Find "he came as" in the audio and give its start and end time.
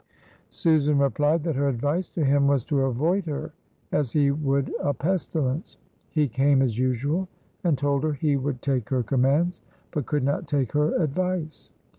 6.09-6.79